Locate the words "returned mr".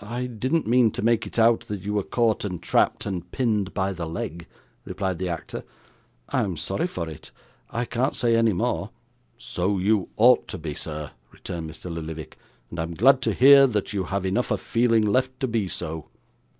11.32-11.92